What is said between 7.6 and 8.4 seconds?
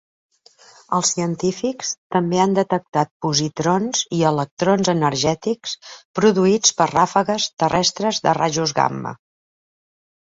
terrestres de